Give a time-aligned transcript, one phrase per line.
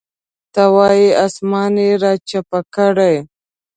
[0.53, 3.15] ته وایې اسمان یې راچپه کړی.